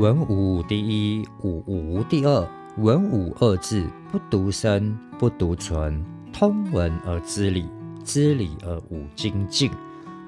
[0.00, 2.48] 文武第一，武无第二。
[2.78, 6.02] 文武二字，不独生，不独存。
[6.32, 7.68] 通文而知礼，
[8.02, 9.70] 知礼而无精进。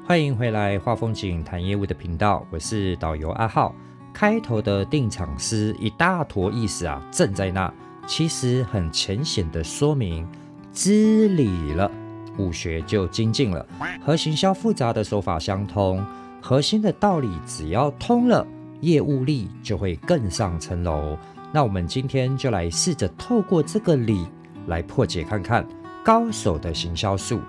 [0.07, 3.75] 欢迎回来，画风景谈业务的频道，我是导游阿浩。
[4.13, 7.73] 开头的定场诗一大坨意思啊，正在那，
[8.07, 10.29] 其实很浅显的说明，
[10.75, 11.91] 知礼了，
[12.37, 13.67] 武学就精进了。
[14.05, 16.05] 和行销复杂的手法相通，
[16.43, 18.47] 核心的道理只要通了。
[18.83, 21.17] 业务力就会更上层楼。
[21.51, 24.27] 那我们今天就来试着透过这个理
[24.67, 25.67] 来破解看看
[26.05, 27.41] 高手的行销术。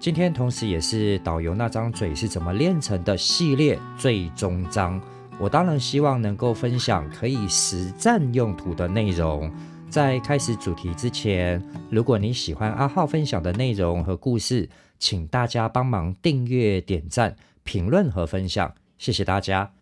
[0.00, 5.00] 今天同时也是导游那张嘴是怎么练成的系列最终章。
[5.40, 9.50] 我当然希望能够分享可以实战用途的内容。
[9.88, 19.77] 在开始主题之前，如果你喜欢阿浩分享的内容和故事，请大家帮忙订阅、点赞、评论和分享，谢谢大家。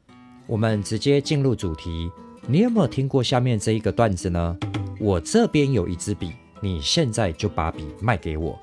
[0.47, 2.11] 我们直接进入主题。
[2.47, 4.57] 你有没有听过下面这一个段子呢？
[5.01, 8.57] 我这边有一支笔，你现在就把笔卖给我。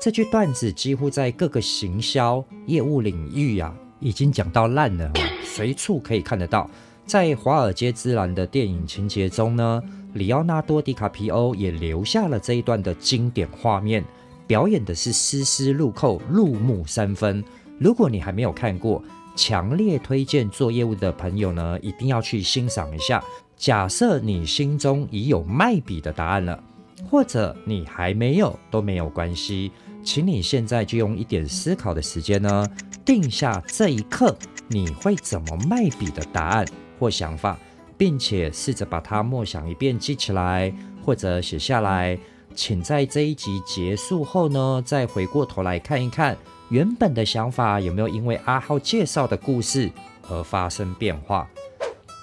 [0.00, 6.70] 这句段子几乎在各个行销业务领域呀，已经讲到烂了，随处可以看得到。
[7.04, 9.82] 在《华尔街之蓝》的电影情节中呢，
[10.12, 14.04] 里奥纳多·迪卡皮欧也留下了这一段的经典画面，
[14.46, 17.42] 表演的是丝丝入扣，入木三分。
[17.78, 19.02] 如果你还没有看过，
[19.36, 23.22] 强烈推荐做业务的朋友呢，一定要去欣赏一下。
[23.56, 26.62] 假设你心中已有卖笔的答案了，
[27.10, 29.70] 或者你还没有都没有关系，
[30.02, 32.66] 请你现在就用一点思考的时间呢，
[33.04, 34.36] 定下这一刻
[34.68, 36.66] 你会怎么卖笔的答案
[36.98, 37.58] 或想法，
[37.96, 40.72] 并且试着把它默想一遍，记起来
[41.04, 42.18] 或者写下来。
[42.56, 46.36] 请在这一集结束后呢，再回过头来看一看。
[46.70, 49.90] 原本的想法有没有因为阿浩介绍的故事
[50.28, 51.46] 而发生变化？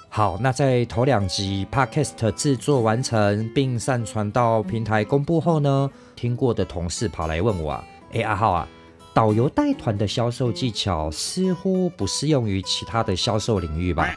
[0.10, 8.68] 好，那在头两集 Podcast 制作完成并上传到平台公布后呢，听过的同事跑来问我啊，哎，阿浩啊，
[9.14, 14.14] 导游带团的销售技巧似乎不适用于其他的销售领域吧？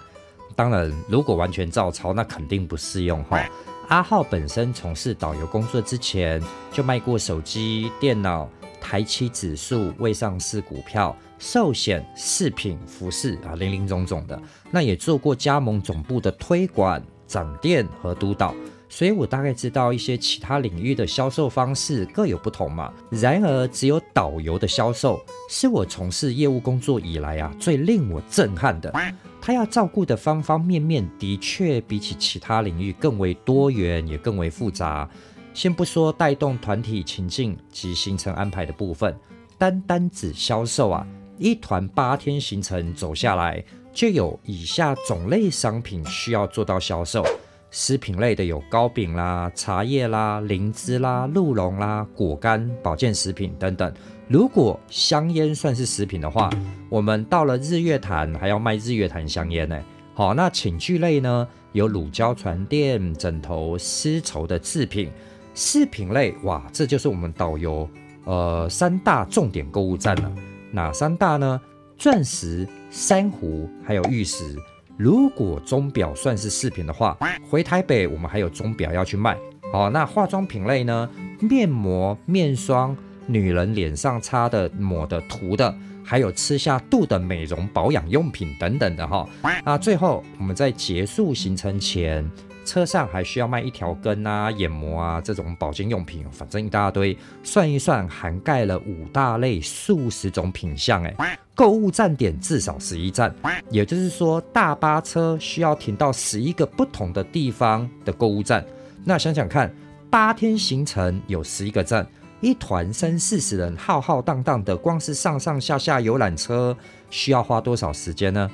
[0.57, 3.49] 当然，如果完全照抄，那肯定不适用哈。
[3.89, 6.43] 阿浩本身从事导游工作之前，
[6.73, 8.49] 就卖过手机、电脑。
[8.85, 14.39] 台企指数、未上市股票、寿险、饰品、服饰啊，零零总总的。
[14.71, 18.55] 那也做过加盟总部的推广、展店和督导，
[18.91, 22.93] 所以我大概知道一些其他领域的销售方式各有不同嘛。
[23.09, 25.19] 然而，只有导游的销售
[25.49, 28.93] 是我从事业务工作以来啊最令我震撼的。
[29.41, 35.09] 他要照顾的方方面面的确比起其他领域更为多元，也更为复杂。
[35.55, 39.17] 先不说带动团体情境及行程安排的部分，
[39.57, 41.07] 单单指销售啊，
[41.39, 47.25] 一团八天行程走下来，就有以下种类商品需要做到销售。
[47.71, 53.93] 食品类的有糕饼啦、茶叶啦、灵芝啦、鹿茸啦、果干、保健食品等等。
[54.29, 56.51] 如果香烟算是食品的话，
[56.89, 59.81] 我们到了日月潭还要卖日月潭香烟呢。
[60.15, 65.11] 好，那寝具类呢，有乳胶床垫、枕头、丝绸的制品。
[65.55, 67.89] 饰品类，哇，这就是我们导游
[68.25, 70.33] 呃三大重点购物站了。
[70.73, 71.61] 哪三大呢？
[71.97, 74.57] 钻石、珊瑚，还有玉石。
[74.97, 77.17] 如果钟表算是饰品的话，
[77.49, 79.39] 回台北我们还有钟表要去卖。
[79.73, 81.09] 好，那化妆品类呢？
[81.41, 85.73] 面膜、面霜，女人脸上擦的、抹的、涂的，
[86.05, 89.29] 还有吃下肚的美容保养用品等等的哈。
[89.65, 92.29] 那最后我们在结束行程前。
[92.65, 103.35] 车上还需要卖一条根啊、眼膜啊这种保健用品，反正一大堆，算一算涵盖了五大类数十种品项，哎，购物站点至少十一站，
[103.71, 108.65] 也就是说大巴车需要停到十一个不同的地方的购物站。
[109.05, 109.73] 那想想看，
[110.11, 112.07] 八天行程有十一个站，
[112.41, 116.77] 一团三四十人浩浩荡荡的，光是上上下下游览车
[117.11, 118.51] 需要花多少时间呢？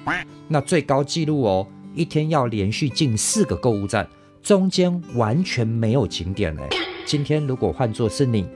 [0.49, 1.67] 那最高纪录哦。
[1.94, 4.08] 一天要连续进四个购物站，
[4.42, 6.69] 中间完全没有景点哎。
[7.04, 8.46] 今天如果换作是你，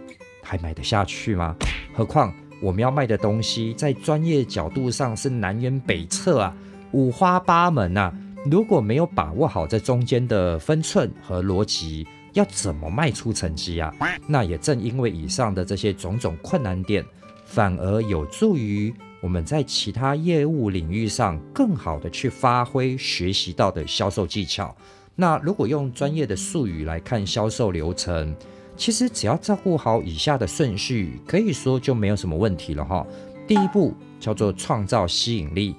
[0.43, 1.55] 还买得下去吗？
[1.93, 2.33] 何况
[2.63, 6.57] 我们要卖的东西，在专业角度上是南辕北辙啊，
[6.93, 8.13] 五花八门呐。
[8.49, 13.93] 如果没有把握好这中间的分寸和逻辑，要怎么卖出成绩啊？
[14.29, 17.05] 那也正因为以上的这些种种困难点，
[17.45, 18.95] 反而有助于。
[19.25, 24.77] 我们在其他业务领域上更好的去发挥学习到的销售技巧。
[25.17, 28.37] 那如果用专业的术语来看销售流程，
[28.77, 33.07] 其实只要照顾好以下的顺序，可以说就没有什么问题了哈。
[33.47, 35.75] 第一步叫做创造吸引力，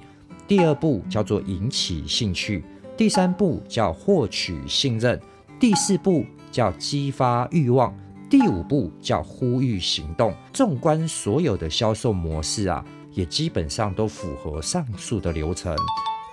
[0.48, 2.64] 第二步叫做引起兴趣，
[2.98, 5.22] 第三步叫获取信任，
[5.60, 7.96] 第四步叫激发欲望，
[8.28, 10.34] 第五步叫呼吁行动。
[10.52, 12.84] 纵观所有的销售模式啊，
[13.16, 15.76] 也基本上都符合上述的流程。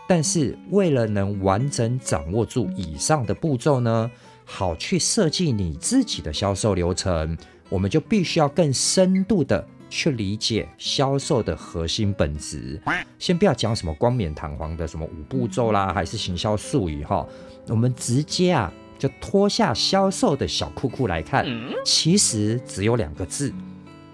[0.06, 4.10] 但是为了能完整掌握住以上的步骤呢，
[4.44, 7.38] 好去设计你自己的销售流程，
[7.70, 9.66] 我们就必须要更深度的。
[9.94, 12.80] 去理解销售的核心本质，
[13.18, 17.26] 先不要讲什么冠冕堂皇的什么五步骤啦，还是行销术语哈，
[17.68, 21.46] 我们直接啊就脱下销售的小裤裤来看，
[21.84, 23.52] 其实只有两个字：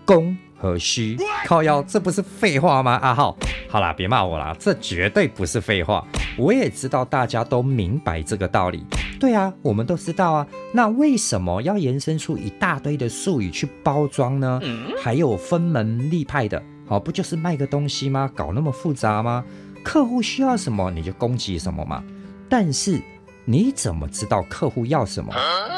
[0.05, 1.17] 供和需。
[1.47, 2.99] 靠腰，这不是废话吗？
[3.03, 3.37] 阿浩，
[3.69, 6.05] 好啦，别骂我啦，这绝对不是废话，
[6.37, 8.85] 我也知道大家都明白这个道理。
[9.19, 10.47] 对啊，我们都知道啊。
[10.73, 14.61] 那为什么要延伸出一大堆的术语去包装呢？
[15.03, 18.31] 还有分门立派的，好，不就是卖个东西吗？
[18.35, 19.45] 搞那么复杂吗？
[19.83, 22.03] 客户需要什么你就供给什么嘛。
[22.49, 23.01] 但是
[23.45, 25.33] 你怎么知道客户要什么？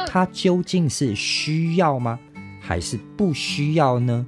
[0.07, 2.19] 他究竟是需要吗？
[2.71, 4.25] 还是不需要呢？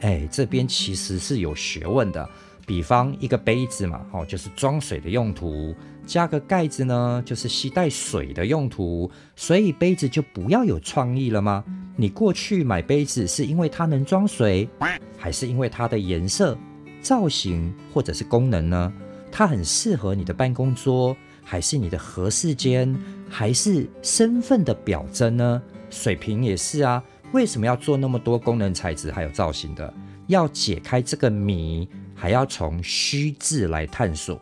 [0.00, 2.28] 哎，这边其实是有学问的。
[2.66, 5.74] 比方一个杯子嘛，哦，就是装水的用途。
[6.04, 11.64] 加个盖子呢，就是吸带水的用途，所以杯子就不要有创意了吗？
[11.96, 14.68] 你过去买杯子是因为它能装水，
[15.16, 16.54] 还是因为它的颜色、
[17.00, 18.92] 造型或者是功能呢？
[19.32, 22.94] 它很适合你的办公桌，还是你的合适间，
[23.30, 25.62] 还是身份的表征呢？
[25.88, 27.02] 水瓶也是啊，
[27.36, 29.92] 为什么要做那么多功能材质还有造型的？
[30.26, 34.40] 要解开这个谜，还要从虚字来探索。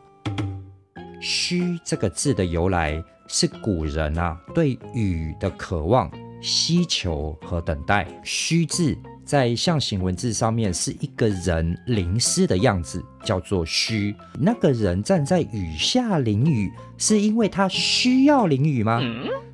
[1.21, 6.09] 虚这个字的由来是古人啊对雨的渴望、
[6.41, 8.07] 希求和等待。
[8.23, 14.15] 虚字在象形文字上面是一个人淋湿的样子，叫做虚。
[14.39, 19.01] 那个人站在雨下淋雨，是因为他需要淋雨吗？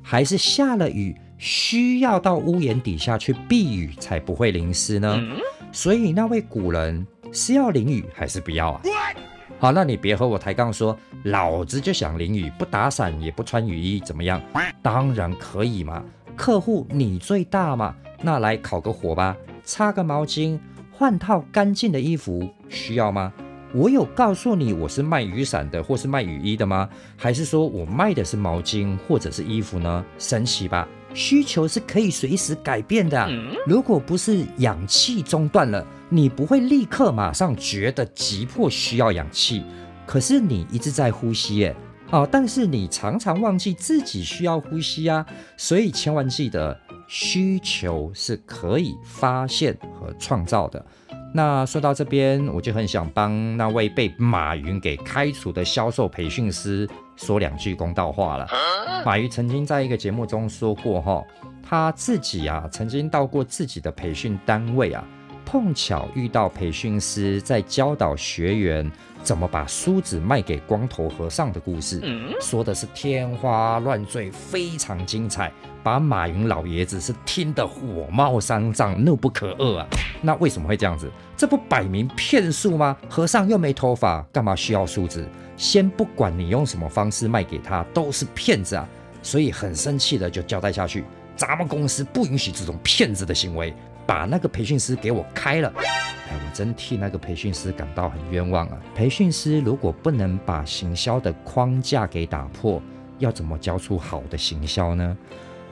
[0.03, 5.19] 还是下了雨需要到屋檐底下去避雨才不会淋湿呢？
[5.71, 8.81] 所以那位古人是要淋雨还是不要啊？
[9.57, 14.39] 好，那你别和我抬杠说，老子就想淋雨，不打伞也不穿雨衣，怎么样？
[14.83, 16.03] 当然可以嘛，
[16.35, 20.59] 客户你最大嘛，那来烤个火吧，擦个毛巾，
[20.91, 23.33] 换套干净的衣服，需要吗？
[23.73, 26.87] 我有告诉你我是卖雨伞的，或是卖雨衣的吗？
[27.17, 30.05] 还是说我卖的是毛巾或者是衣服呢？
[30.19, 30.87] 神奇吧？
[31.13, 33.29] 需求是可以随时改变的。
[33.65, 39.63] 如果不是氧气中断了，你不会立刻马上觉得急迫需要氧气。
[40.05, 41.75] 可是你一直在呼吸，耶，
[42.09, 45.25] 哦，但是你常常忘记自己需要呼吸啊。
[45.57, 46.77] 所以千万记得，
[47.07, 50.85] 需求是可以发现和创造的。
[51.33, 58.47] 那说到这边，我就很想帮那位被马云给开除的销售培训师说两句公道话了。
[59.05, 61.23] 马云曾经在一个节目中说过，哈，
[61.63, 65.03] 他自己啊曾经到过自己的培训单位啊，
[65.51, 68.89] 碰巧遇到培训师在教导学员。
[69.21, 72.01] 怎么把梳子卖给光头和尚的故事，
[72.39, 75.51] 说的是天花乱坠，非常精彩，
[75.83, 79.85] 把马云老爷子是听得火冒三丈，怒不可遏啊！
[80.23, 81.11] 那为什么会这样子？
[81.37, 82.97] 这不摆明骗术吗？
[83.07, 85.27] 和尚又没头发，干嘛需要梳子？
[85.55, 88.87] 先不管你用什么方式卖给他，都是骗子啊！
[89.21, 91.03] 所以很生气的就交代下去，
[91.35, 93.71] 咱们公司不允许这种骗子的行为。
[94.11, 98.77] 把那个培训师给我开了，哎，我真替那个培训师感到很冤枉啊！
[98.93, 102.81] 培训师如果不能把行销的框架给打破，
[103.19, 105.17] 要怎么教出好的行销呢？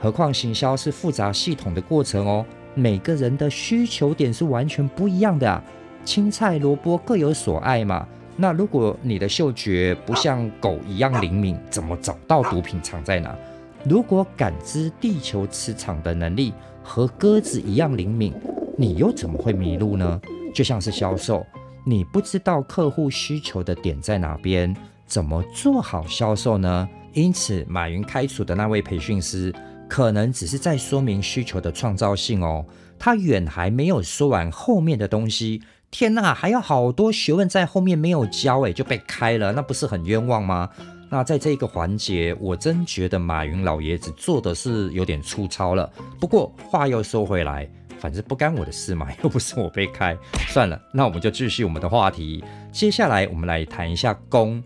[0.00, 5.62] 何况行销是复杂系统的过程哦，每个人的需求点是完全不一样的啊！
[6.06, 8.08] 青菜萝卜各有所爱嘛。
[8.38, 13.36] 那如果你的嗅觉不像狗一样灵敏，怎么找到毒品藏在哪？
[13.84, 18.32] 如果感知地球磁场的能力，和鸽子一样灵敏，
[18.76, 20.20] 你又怎么会迷路呢？
[20.54, 21.46] 就像是销售，
[21.84, 24.74] 你不知道客户需求的点在哪边，
[25.06, 26.88] 怎么做好销售呢？
[27.12, 29.54] 因此，马云开除的那位培训师，
[29.88, 32.64] 可能只是在说明需求的创造性哦，
[32.98, 35.62] 他远还没有说完后面的东西。
[35.90, 40.70] 天呐，还有好多学问在后面没有教，诶，就被开了，那不是很冤枉吗？
[41.12, 45.92] 那在这个环节，我真觉得马云老爷子做的是有点粗糙了。
[46.20, 50.80] 不过话又说回来，反正不干我的事嘛， 又不是我被开，算了。
[50.94, 52.44] 那我们就继续我们的话题。
[52.70, 54.62] 接下来我们来谈一下“弓”。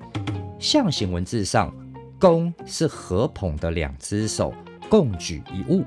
[0.60, 1.74] 象形文字上
[2.20, 4.52] ，“弓”是合捧的两只手
[4.90, 5.82] 共举一物，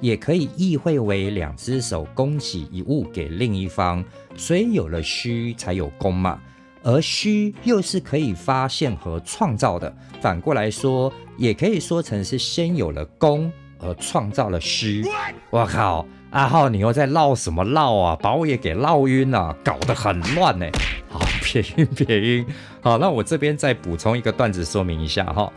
[0.00, 4.04] 也可以意会为两只手供给一物给另一方。
[4.36, 6.40] 所以有了虚，才有弓嘛。
[6.82, 9.92] 而虚又是可以发现和创造的。
[10.20, 15.04] 反过来说，也可以说成是先有了功而创造了虚。
[15.50, 18.16] 我靠，阿浩，你又在唠什么唠啊？
[18.20, 20.66] 把我也给唠晕了，搞得很乱呢。
[21.08, 22.46] 好，别晕别晕。
[22.80, 25.52] 好，那我这边再补充一个段子说明一下哈。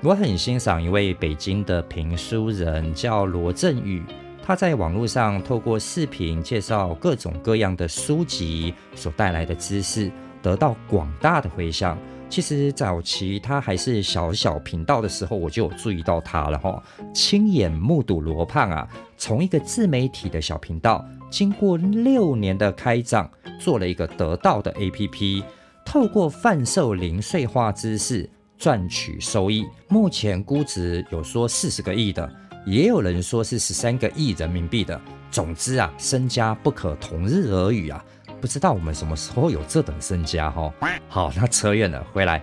[0.00, 4.02] 我很欣赏一位北京的评书人，叫罗振宇。
[4.44, 10.10] 他在网络上透过视频介绍各种各样的书籍所带来的知识，
[10.48, 11.98] 得到广大的回响。
[12.30, 16.82] 其实早期他还是小小频道的时候，我就有注意到他了哈。
[17.12, 18.88] 亲眼目睹罗胖啊，
[19.18, 25.42] 从一个自媒体的小频道，经过六年的开张，做了一个得到的 APP，
[25.84, 29.66] 透过贩售零碎化知识赚取收益。
[29.88, 32.30] 目前估值有说四十个亿的。
[32.66, 34.98] 也有人说是十三个亿人民币的。
[35.30, 38.04] 总之啊，身家不可同日而语啊！
[38.40, 40.72] 不知道我们什么时候有这等身家哈？
[41.08, 42.42] 好，那扯远了，回来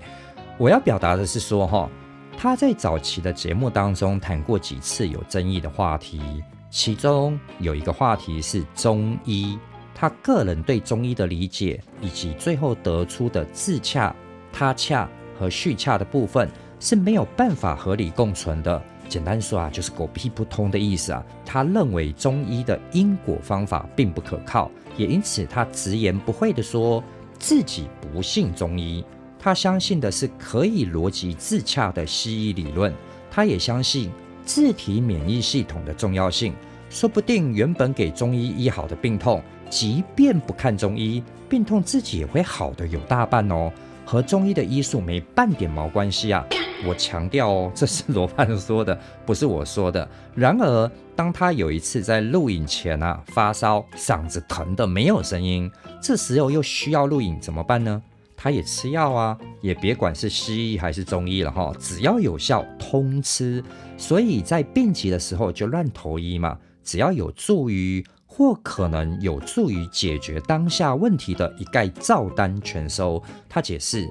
[0.57, 1.89] 我要表达的是说哈，
[2.37, 6.21] 他在早期的节目当中谈过几次有争议的话题，
[6.69, 9.57] 其中有一个话题是中医，
[9.93, 14.13] 他个人对中医的理解以及最后得出的自洽、
[14.51, 15.09] 他洽
[15.39, 16.49] 和续洽的部分
[16.79, 18.81] 是没有办法合理共存的。
[19.07, 21.23] 简单说啊，就是狗屁不通的意思啊。
[21.45, 27.03] 他认为中医的因果方法并不可靠，也因此他直言不讳地说
[27.39, 29.03] 自己不信中医。
[29.39, 32.93] 他相信的是可以逻辑自洽的西医理论，
[33.29, 34.09] 他也相信
[34.43, 36.53] 自体免疫系统的重要性。
[36.89, 43.71] 说不定原本给中医医好的病痛，即便不看中医，病痛自己也会好的有大半哦。
[44.05, 46.45] 和中医的医术没半点毛关系啊！
[46.83, 50.07] 我强调哦，这是罗胖说的， 不是我说的。
[50.33, 58.01] 然而，当他有一次在录影前啊发烧，嗓子疼的没有声音，这时候又需要录影怎么办呢？
[58.35, 63.63] 他也吃药啊，也别管是西医还是中医了哈，只要有效通吃。
[63.97, 68.05] 所以在病急的时候就乱投医嘛，只要有助于。
[68.27, 73.23] 或可能有助于解决当下问题的一概照单全收。
[73.47, 74.09] 他解释，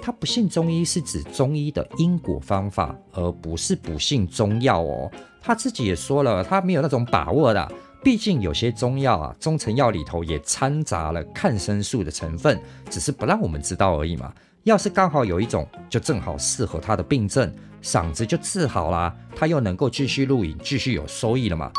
[0.00, 5.10] 他不信中医是指中医的因果方法，而不是不信中药哦。
[5.40, 7.72] 他自己也说了，他没有那种把握的。
[8.02, 12.60] 毕竟有些中药啊，中成药里头也掺杂了抗生素的成分，
[12.90, 14.32] 只是不让我们知道而已嘛。
[14.64, 17.50] 要是刚好有一种，就正好适合他的病症，
[17.82, 21.72] 嗓子就治好啦，他又能够继续录影，继续有收益了嘛。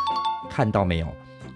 [0.50, 1.08] 看到没有？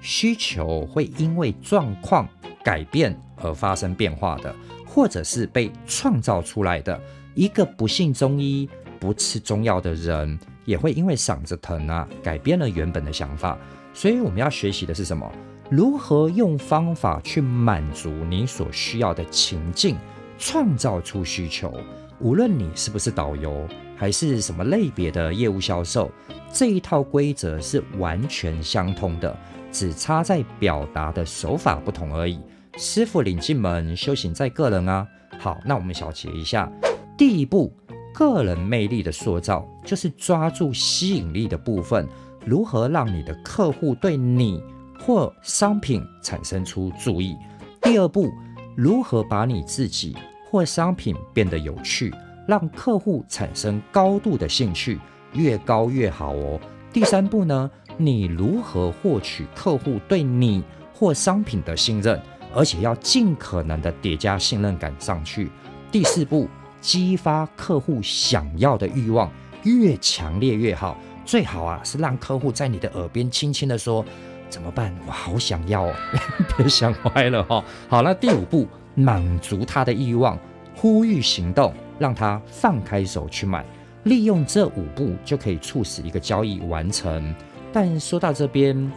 [0.02, 2.28] 需求会因为状况
[2.64, 4.54] 改变而发生变化的，
[4.86, 7.00] 或者是被创造出来的。
[7.36, 13.58] 一个不信中医、不吃中药的人，也会因为嗓子疼啊，改变了原本的想法。
[13.94, 15.32] 所以我们要学习的是什么？
[15.70, 19.96] 如何用方法去满足你所需要的情境，
[20.38, 21.72] 创造出需求。
[22.20, 26.12] 无论你是不是导游，还是什么类别的业务销售，
[26.52, 29.38] 这一套规则是完全相通的。
[29.72, 32.40] 只差在表达的手法不同而已。
[32.78, 35.08] 师傅领进门，修行在个人啊。
[35.38, 36.72] 好，那我们小结一下：
[37.18, 37.74] 第一步，
[38.14, 42.08] 个人魅力的塑造，就是抓住吸引力的部分，
[42.46, 44.64] 如何让你的客户对你
[45.00, 47.38] 或商品产生出注意。
[47.82, 48.30] 第二步，
[48.76, 50.16] 如何把你自己
[50.50, 52.14] 或商品变得有趣，
[52.48, 55.00] 让客户产生高度的兴趣，
[55.34, 56.60] 越高越好哦。
[56.92, 57.70] 第三步呢？
[58.02, 60.64] 你如何获取客户对你
[60.94, 62.18] 或商品的信任，
[62.56, 65.52] 而且要尽可能的叠加信任感上去。
[65.92, 66.48] 第四步，
[66.80, 69.30] 激发客户想要的欲望，
[69.64, 70.98] 越强烈越好。
[71.26, 74.04] 最好啊是让客户在你的耳边轻轻的说
[74.50, 74.96] ：“怎么办？
[75.06, 75.94] 我好想要哦！”
[76.58, 77.62] 别想歪了哈。
[77.90, 78.66] 好了，第五步，
[78.96, 80.40] 满足他的欲望，
[80.74, 83.66] 呼吁行动，让他放开手去买。
[84.04, 87.36] 利用这五步就可以促使一个交易完成。
[87.72, 88.92] 但说到这边，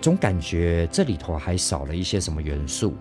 [0.00, 2.94] 总感觉这里头还少了一些什么元素。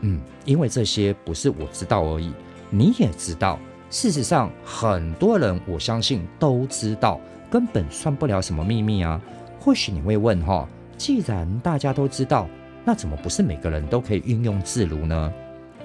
[0.00, 2.32] 嗯，因为这些不是我知道而已，
[2.70, 3.58] 你也知道。
[3.90, 9.20] 事实上，很多人我相信都知道，根本算不了什么秘密啊。
[9.58, 12.48] 或许你会问哈，既然大家都知道，
[12.84, 15.32] 那怎么不是每个人都可以运用自如呢？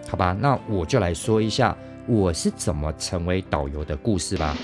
[0.08, 1.76] 好吧，那我就来说一下
[2.08, 4.56] 我是怎么成为导游的故事吧。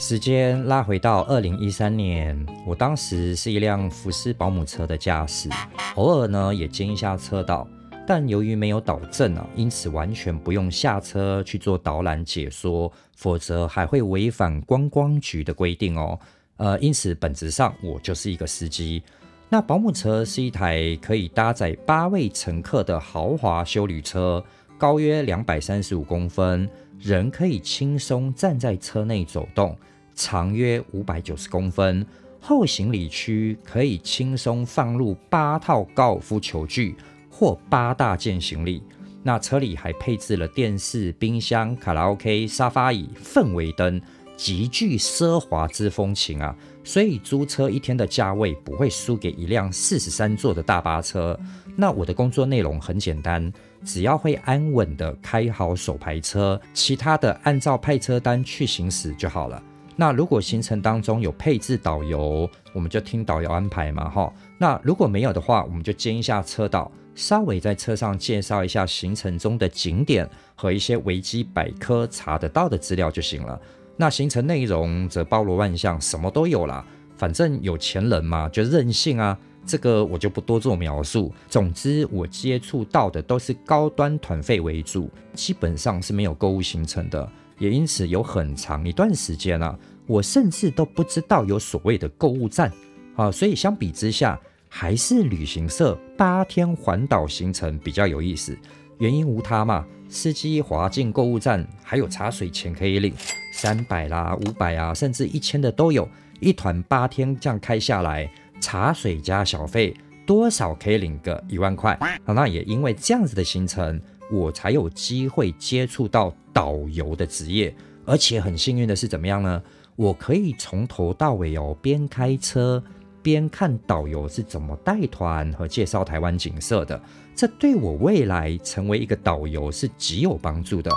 [0.00, 5.50] 时间拉回到二零一三年，我当时是一辆福斯保姆车的驾驶，
[5.96, 7.66] 偶尔呢也兼一下车道，
[8.06, 16.16] 但由于没有导正啊，因此完全不用下车去做导览解说，否则还会违反观光局的规定哦。
[16.58, 19.02] 呃，因此本质上我就是一个司机。
[19.48, 24.44] 那保姆车是一台可以搭载八位乘客的豪华休旅车，
[24.78, 29.76] 高约两百三十五公分，人可以轻松站在车内走动，
[30.14, 32.04] 长约五百九十公分，
[32.40, 36.96] 后行李区可以轻松放入八套高尔夫球具
[37.30, 38.82] 或八大件行李。
[39.22, 44.00] 那车里还配置了电视、冰箱、卡拉 OK、沙发椅、氛围灯。
[44.36, 51.36] 极具奢华之风情啊，所以租车一天的价位不会输给一辆四十三座的大巴车。
[51.74, 53.52] 那我的工作内容很简单，
[53.84, 59.62] 只要会安稳的开好手排车，其他的按照派车单去行驶就好了。
[59.96, 64.32] 那如果行程当中有配置导游，我们就听导游安排嘛，哈。
[64.56, 73.60] 那如果没有的话，我们就兼一下车导，稍微在车上介绍一下行程中的景点和一些维基百科查得到的资料就行了。
[73.96, 76.84] 那行程内容则包罗万象，什么都有啦。
[77.16, 79.36] 反正有钱人嘛，就任性啊。
[79.68, 81.30] 这个我就不多做描述。
[81.46, 87.30] 总之，我接触到的都是高端团费为主，基本上是没有购物行程的。
[87.58, 92.72] 也因此，有很长一段时间啊，我甚至都不知道有所谓的购物站
[93.14, 93.30] 啊。
[93.30, 98.56] 所以相比之下，还是旅行社八天环岛行程比较有意思。
[98.96, 99.84] 原因无他嘛。
[100.10, 103.12] 司机滑进购物站，还有茶水钱可以领，
[103.52, 106.08] 三百啦、五百啊，甚至一千的都有。
[106.40, 109.94] 一团八天这样开下来，茶水加小费，
[110.26, 111.98] 多少可以领个一万块。
[112.24, 114.00] 好那也因为这样子的行程，
[114.30, 117.74] 我才有机会接触到导游的职业。
[118.04, 119.62] 而且很幸运的是怎么样呢？
[119.96, 122.82] 我可以从头到尾哦，边开车。
[123.20, 126.98] 边看导游是怎么带团和介绍台湾景色的，
[127.34, 130.90] 这对我未来成为一个导游是极有帮助的。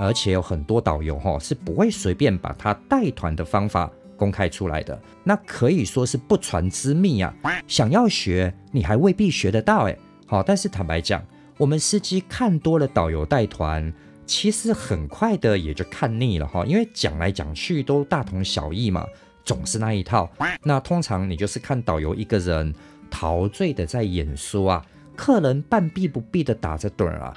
[0.00, 7.34] 而且有很多导游哈是不会随便把他带团的方法公开出来的，那可以说是不传之秘啊。
[7.66, 9.98] 想要学，你还未必学得到诶。
[10.26, 11.22] 好，但是坦白讲，
[11.56, 13.92] 我们司机看多了导游带团，
[14.26, 19.06] 其实很快的也就看腻了哈，因为讲来讲去都大同小异嘛。
[19.44, 20.28] 总是那一套，
[20.64, 22.74] 那通常你就是看导游一个人
[23.08, 27.32] 陶醉的在演说啊，客人半闭不闭的打着盹啊，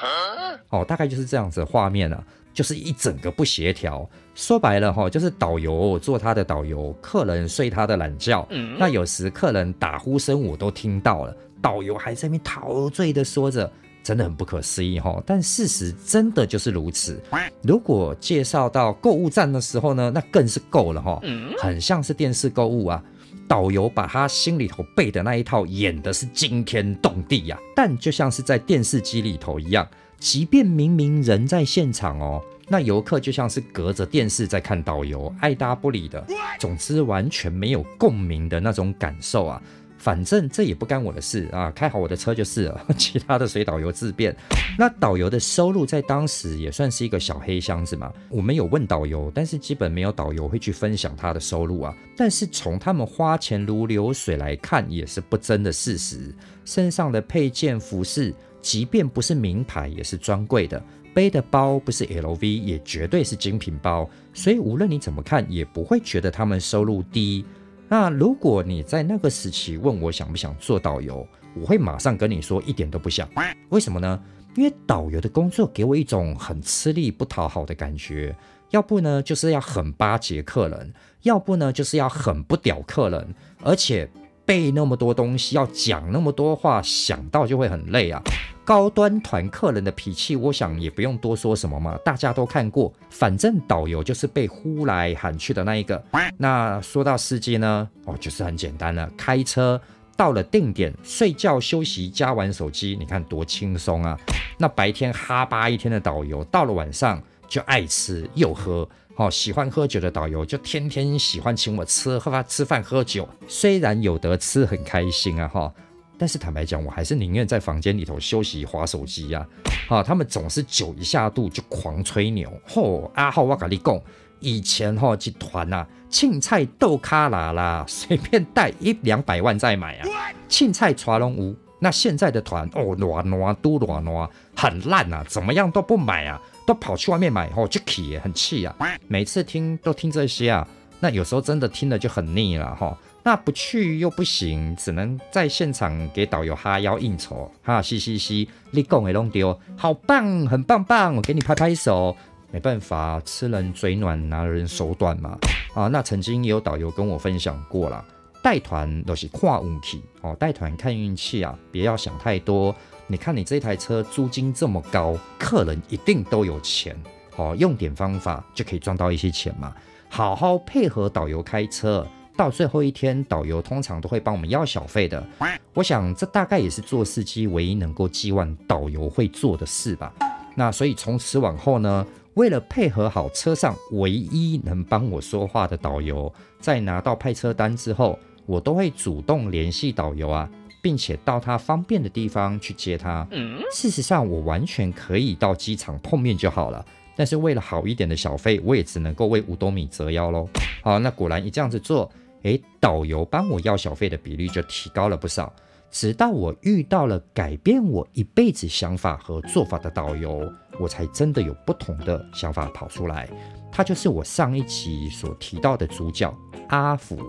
[0.69, 2.23] 哦，大概就是这样子的画面啊，
[2.59, 4.05] 就是一整个不协调。
[4.35, 8.45] 说白了哈，就是导游做他的导游，客人睡他的懒觉。
[8.77, 13.71] 那有时客人打呼声我都听到了，导游还在那边陶醉的说着。
[14.03, 17.21] 真的很不可思议哈，但事实真的就是如此。
[17.61, 21.21] 如果介绍到购物站的时候呢，那更是够了哈，
[21.61, 23.01] 很像是电视购物啊。
[23.47, 29.87] 导游把他心里头背的那一套演的是惊天动地呀，但就像是在电视机里头一样，
[30.19, 36.23] 即便明明人在现场哦，那游客就像是隔着电视在看导游，爱搭不理的，
[36.59, 39.61] 总之完全没有共鸣的那种感受啊。
[39.97, 44.33] 反正这也不干我的事啊，开好我的车就是了， 其他的随导游自便。
[44.77, 48.09] 那导游的收入在当时也算是一个小黑箱子嘛。
[48.29, 51.93] 我们有问导游，但是基本没有导游会去分享他的收入啊。
[52.15, 56.33] 但是从他们花钱如流水来看，也是不争的事实。
[56.63, 60.81] 身上的配件服饰，即便不是名牌，也是专柜的；
[61.13, 64.09] 背的包不是 LV，也绝对是精品包。
[64.33, 67.45] 所以无论你怎么看，也不会觉得他们收入低。
[67.87, 73.27] 那如果你在那个时期问我想不想做导游，我会马上跟你说一点都不想。
[73.69, 74.21] 为什么呢？
[74.55, 78.35] 因为导游的工作给我一种很吃力不讨好的感觉。
[78.71, 80.93] 要不呢就是要很巴结客人，
[81.23, 84.07] 要不呢就是要很不屌客人，而且
[84.49, 88.19] 背那么多东西，要讲那么多话，想到就会很累啊。
[88.65, 92.91] 高端团客人的脾气，我想也不用多说什么嘛，大家都看过。
[93.11, 96.03] 反正导游就是被呼来喊去的那一个。
[96.35, 99.79] 那说到司机呢，哦，就是很简单了，开车
[100.17, 104.19] 到了定点，睡觉休息加玩手机，你看多轻松啊。
[104.57, 115.73] 那白天哈巴一天的导游，到了晚上就爱吃又喝，哦，喜欢喝酒的导游就天天喜欢请我吃喝饭吃饭喝酒，虽然有得吃很开心啊，哈。
[116.17, 119.45] 但是坦白讲，我还是宁愿在房间里头休息、划手机呀。
[119.89, 122.49] 啊，他们总是酒一下肚就狂吹牛。
[122.65, 124.01] 嚯，阿浩我跟你讲，
[124.39, 130.07] 以前哈集团呐，青菜豆卡拉啦，随便带一两百万再买啊。
[130.47, 138.75] 青菜茶龙屋，那现在的团哦，暖暖都暖暖，很烂啊，怎么样都不买啊，都跑去外面买哦，就气，很气啊。
[139.07, 140.67] 每次听都听这些啊，
[140.99, 142.95] 那有时候真的听了就很腻了哈。
[143.23, 152.15] 那不去又不行，只能在现场给导游哈腰应酬，哈嘻嘻嘻，你讲的弄丢，好棒，很棒棒，我给你拍拍手。
[152.51, 155.39] 没办法，吃人嘴暖，拿人手短嘛。
[155.73, 158.05] 啊，那曾经也有导游跟我分享过了，
[158.43, 162.75] 带团都是跨运气哦，带团看运气啊，别要想太多。
[163.11, 166.95] 你看你这台车租金这么高，客人一定都有钱
[167.37, 169.73] 哦，用点方法就可以赚到一些钱嘛。
[170.07, 172.05] 好好配合导游开车，
[172.37, 175.25] 到最后一天，导游通常都会帮我们要小费的。
[175.73, 180.13] 我想这大概也是做司机唯一能够寄望导游会做的事吧。
[180.53, 190.47] 那所以从此往后呢，为了配合好车上唯一能帮我说话的导游，在拿到派车单之后，我都会主动联系导游啊，
[190.81, 193.27] 并且到他方便的地方去接他。
[193.71, 196.85] 事实上，我完全可以到机场碰面就好了。
[197.15, 200.47] 但是为了好一点的小费，我也只能够为五斗米折腰喽。
[200.81, 202.09] 好，那果然一这样子做，
[202.43, 205.53] 诶，导游帮我要小费的比率就提高了不少。
[205.91, 213.27] 直到我遇到了改变我一辈子想法和做法的导游，我才真的有不同的想法跑出来。
[213.71, 216.33] 他就是我上一集所提到的主角
[216.69, 217.19] 阿福。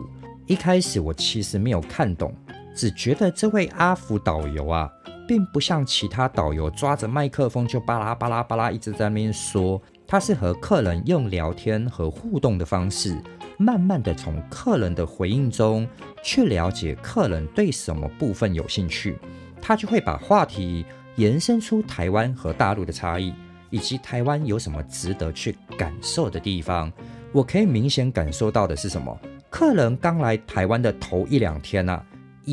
[0.46, 2.34] 一开始我其实没有看懂，
[2.80, 4.90] 只觉得这位阿福导游啊。
[5.28, 13.16] 并不像其他导游抓着麦克风就巴拉巴拉巴拉一直在那边说，他是和客人用聊天和互动的方式，
[13.56, 15.86] 慢慢的从客人的回应中
[16.20, 19.16] 去了解客人对什么部分有兴趣，
[19.62, 23.32] 他就会把话题延伸出台湾和大陆的差异，
[23.68, 26.90] 以及台湾有什么值得去感受的地方。
[27.30, 29.16] 我可以明显感受到的是什么？
[29.48, 32.04] 客人刚来台湾的头一两天啊，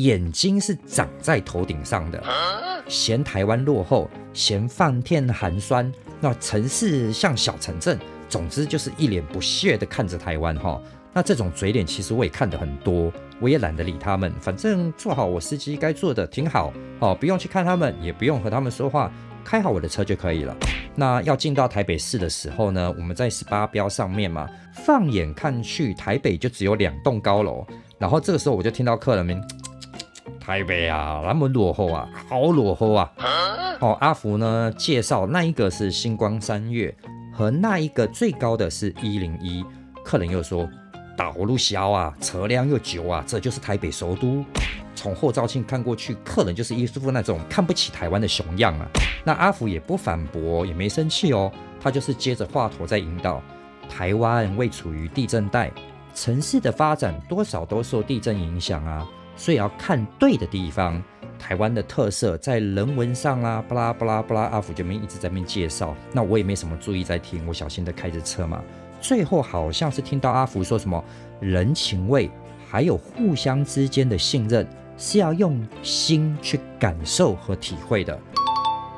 [0.02, 2.22] 眼睛是长在头顶上的。
[2.86, 10.80] 嫌台湾落后，嫌饭店寒酸，那城市像小城镇，总之就是一脸不屑的看着台湾哈。
[11.12, 19.10] 那这种嘴脸其实我也看得很多，我也懒得理他们，反正做好我司机该做的挺好哦，不用去看他们，也不用和他们说话，
[19.44, 20.56] 开好我的车就可以了。
[20.94, 27.66] 那要进到台北市的时候呢，我们在十八标上面嘛，放眼看去，台北就只有两栋高楼，
[27.98, 29.42] 然后这个时候我就听到客人们。
[30.48, 33.12] 台北啊，那么落后啊，好落后啊！
[33.80, 36.96] 哦，阿福呢介绍那一个是星光三月，
[37.30, 39.62] 和那一个最高的是一零一。
[40.02, 40.66] 客人又说
[41.14, 44.42] 道路小啊，车辆又久啊，这就是台北首都。
[44.94, 48.88] 从后照镜看过去，客人就是一副那种看不起台湾的熊样啊。
[49.24, 53.42] 那阿福也不反驳，也没生气哦，他就是接着话头在引导。
[53.86, 55.70] 台湾未处于地震带，
[56.14, 59.06] 城市的发展多少都受地震影响啊。
[59.38, 61.00] 所以要看对的地方，
[61.38, 68.60] 台湾的特色在人文上啊，巴拉巴拉巴拉，阿福这边一直在边介绍，那我也没什么注意在听，我小心的开着车嘛。
[69.00, 71.02] 最后好像是听到阿福说什么
[71.40, 72.28] 人情味，
[72.68, 78.18] 还有互相之间的信任是要用心去感受和体会的。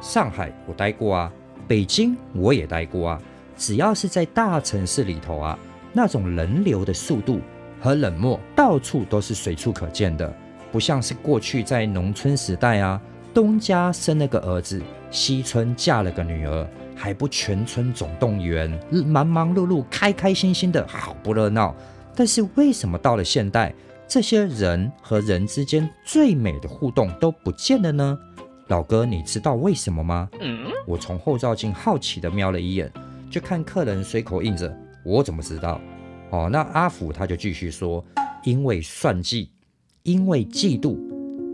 [0.00, 1.31] 上海我待过啊，
[1.68, 3.22] 北京我也待过啊，
[3.59, 5.59] 只要是在大城市里头啊，
[5.92, 7.40] 那种人流的速度。
[7.80, 10.32] 和冷漠到处都是随处可见的，
[10.70, 13.00] 不像是过去在农村时代啊，
[13.32, 18.70] 东家生了个儿子，西村嫁了个女儿，还不全村总动员，
[19.06, 21.74] 忙忙碌碌，开开心心的好不热闹。
[22.14, 23.74] 但是为什么到了现代，
[24.06, 28.18] 这些人和人之间最美的互动都不见了呢？
[28.66, 30.28] 老哥，你知道为什么吗？
[30.86, 32.92] 我从后照镜好奇的瞄了一眼，
[33.30, 35.80] 就看客人随口应着，我怎么知道？
[36.30, 38.04] 哦，那阿福他就继续说，
[38.44, 39.50] 因为算计，
[40.04, 40.96] 因为嫉妒，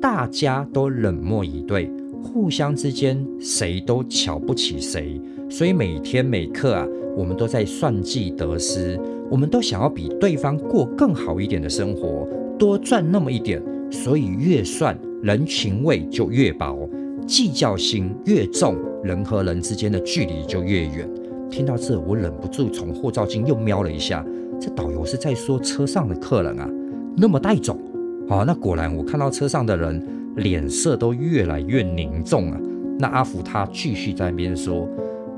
[0.01, 1.91] 大家都冷漠以对，
[2.23, 6.87] 互相之间谁都瞧不起谁，所以每天每刻啊，
[7.17, 16.87] 我们都在算计得失，我们都想要比对方过更好一点的生活，多赚那么一点，所以越算人情味就越薄，
[17.27, 21.09] 计较心越重，人和人之间的距离就越远。
[21.49, 24.23] 听到这，我忍不住从后照镜又瞄了一下。
[24.61, 26.69] 这导游是在说车上的客人啊，
[27.17, 27.79] 那么带种，
[28.29, 30.03] 好，那果然我看到车上的人
[30.37, 32.61] 脸色都越来越凝重啊。
[32.99, 34.89] 那阿福他继续在那边说，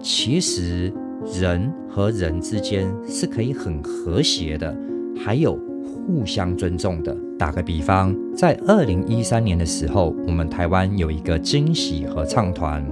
[0.01, 0.93] 其实
[1.41, 4.77] 人和人之间是可以很和谐的，
[5.17, 7.17] 还有互相尊重的。
[7.37, 12.85] 打个比方，在二零一三年的时候，我们台湾有一个惊喜合唱团，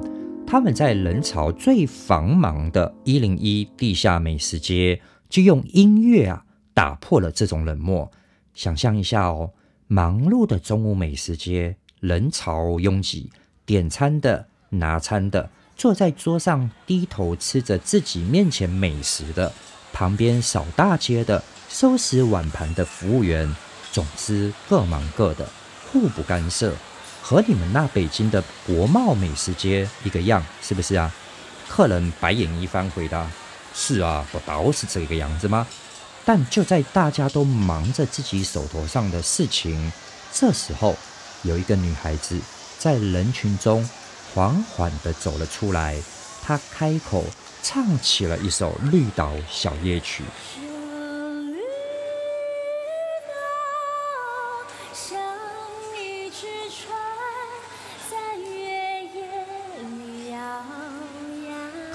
[0.47, 5.01] 他们在人潮最繁忙的一零一地下美食街。
[5.29, 8.11] 就用音乐啊打破了这种冷漠。
[8.55, 9.53] 想象一下哦，
[9.87, 13.31] 忙碌的中午美食街，人潮拥挤，
[13.65, 19.53] 点餐的、拿餐的，坐在桌上低头吃着自己面前美食的，
[19.93, 23.55] 旁边扫大街的、收拾碗盘的服务员，
[23.93, 25.49] 总之各忙各的，
[25.91, 26.75] 互不干涉，
[27.21, 31.13] 和你们那北京的国贸美食街一个样，是不是啊？
[31.69, 33.29] 客人白眼一番回答。
[33.79, 35.67] 是啊，不都是这个样子吗？
[36.25, 39.93] 但就在大家都忙着自己手头上的事情，
[40.33, 40.97] 这时候
[41.43, 42.41] 有一个女孩子
[42.79, 43.89] 在人群中
[44.35, 45.97] 缓缓地走了出来，
[46.43, 47.23] 她开口
[47.63, 50.25] 唱起了一首《绿岛小夜曲》。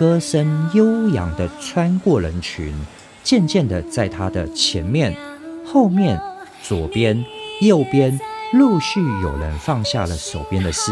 [0.02, 2.74] 歌声悠扬的穿过人群，
[3.22, 5.16] 渐渐的在他的前面、
[5.64, 6.20] 后面、
[6.64, 7.24] 左边、
[7.62, 8.20] 右边，
[8.52, 10.92] 陆续有人放下了手边的事，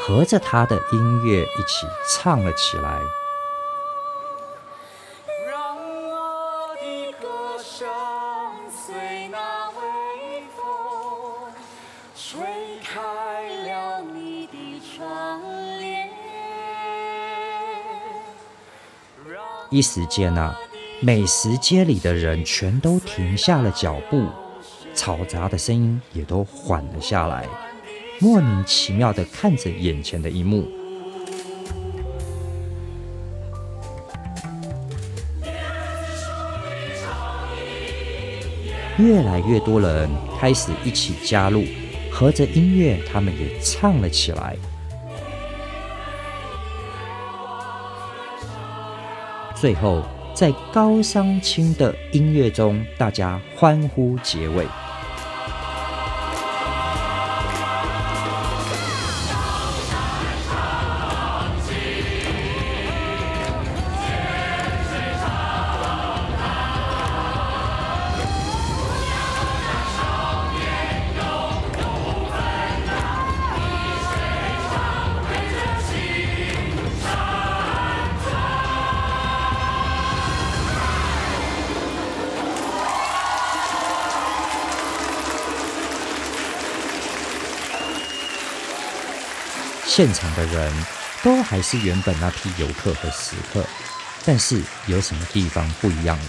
[0.00, 3.00] 合着他的音乐一起唱了起来。
[19.76, 20.58] 一时间啊，
[21.00, 24.26] 美食街里的人全都停下了脚步，
[24.94, 27.46] 嘈杂的声音也都缓了下来，
[28.18, 30.66] 莫名其妙的看着眼前的一幕。
[38.96, 40.08] 越来越多人
[40.40, 41.62] 开始一起加入，
[42.10, 44.56] 合着音乐，他们也唱了起来。
[49.66, 50.00] 最后，
[50.32, 54.64] 在高商清的音乐中，大家欢呼结尾。
[89.96, 90.70] 现场的人
[91.22, 93.64] 都还是原本那批游客和食客，
[94.26, 96.24] 但是有什么地方不一样了？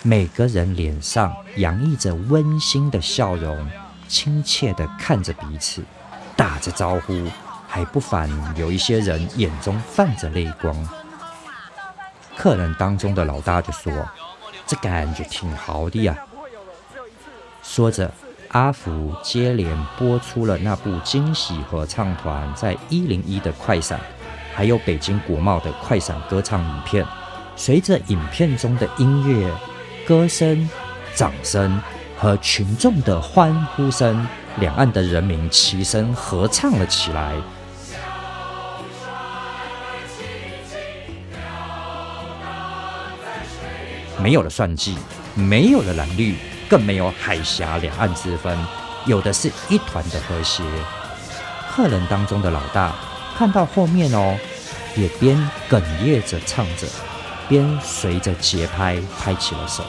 [0.00, 3.70] 每个人脸上洋溢着温馨的笑容，
[4.08, 5.84] 亲切地看着彼此，
[6.34, 7.30] 打着招呼，
[7.68, 10.88] 还不凡有一些人眼中泛着泪光。
[12.38, 13.92] 客人当中的老大就说
[14.66, 16.16] ：“这感觉挺好的呀。”
[17.62, 18.10] 说着。
[18.56, 24.00] 阿福接连播出了那部惊喜合唱团在一零一的快闪，
[24.54, 27.06] 还有北京国贸的快闪歌唱影片。
[27.54, 29.52] 随着影片中的音乐、
[30.06, 30.66] 歌声、
[31.14, 31.78] 掌声
[32.16, 34.26] 和群众的欢呼声，
[34.58, 37.36] 两岸的人民齐声合唱了起来。
[44.18, 44.96] 没有了算计，
[45.34, 46.34] 没有了蓝绿。
[46.68, 48.58] 更没有海峡两岸之分，
[49.06, 50.62] 有的是一团的和谐。
[51.70, 52.94] 客人当中的老大
[53.36, 54.36] 看到后面哦，
[54.96, 55.36] 也边
[55.68, 56.86] 哽咽着唱着，
[57.48, 59.84] 边随着节拍拍起了手。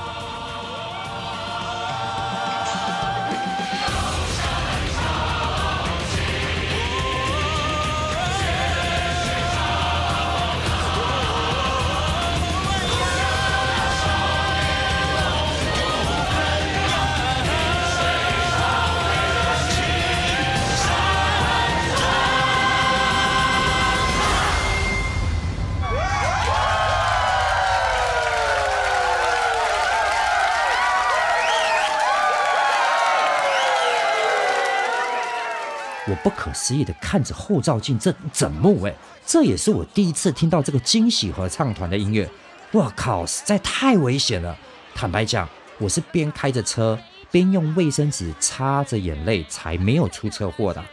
[36.68, 38.94] 我不可思议的看着后照镜这怎幕，哎，
[39.26, 42.30] 这也是我第一次听到这个惊喜合唱团的音乐。
[42.74, 44.58] 我靠，实在太危险了！
[44.94, 47.00] 坦白讲，我是边开着车
[47.32, 50.84] 边用卫生纸擦着眼泪才没有出车祸的。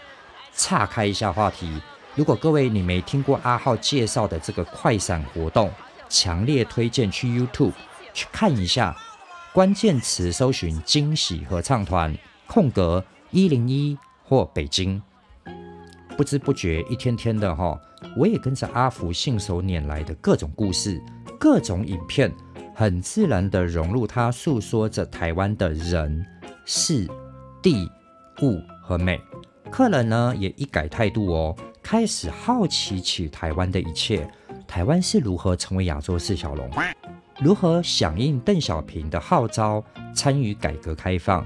[0.54, 1.80] 岔开一下话题，
[2.14, 5.68] 如果各位你没听过阿浩介绍的这个快闪活动，
[6.08, 7.72] 强烈推荐去 YouTube
[8.12, 8.96] 去看一下，
[9.52, 13.98] 关键词搜寻“惊喜合唱团”空格一零一。
[14.26, 15.02] 或北京，
[16.16, 17.79] 不知不觉一天天的哈，
[18.16, 21.03] 我也跟着阿福信手拈来的各种故事、
[21.40, 22.33] 各种影片，
[22.74, 26.24] 很自然的融入他诉说着台湾的人、
[26.64, 27.09] 事、
[27.61, 27.90] 地、
[28.42, 29.20] 物和美。
[29.70, 34.29] 客人呢也一改态度哦，开始好奇起台湾的一切：
[34.68, 36.70] 台湾是如何成为亚洲四小龙？
[37.40, 39.83] 如何响应邓小平的号召，
[40.14, 41.44] 参与改革开放？